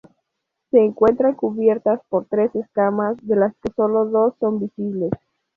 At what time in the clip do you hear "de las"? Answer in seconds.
3.21-3.53